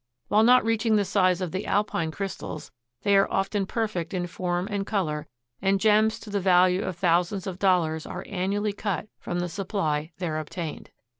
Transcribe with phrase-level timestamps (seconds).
[0.29, 2.71] While not reaching the size of the Alpine crystals,
[3.03, 5.27] they are often perfect in form and color,
[5.61, 10.11] and gems to the value of thousands of dollars are annually cut from the supply
[10.17, 10.89] there obtained.